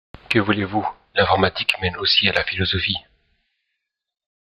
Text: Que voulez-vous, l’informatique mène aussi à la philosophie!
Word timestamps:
Que 0.31 0.39
voulez-vous, 0.39 0.83
l’informatique 1.13 1.75
mène 1.79 1.95
aussi 1.97 2.27
à 2.27 2.33
la 2.33 2.43
philosophie! 2.43 2.97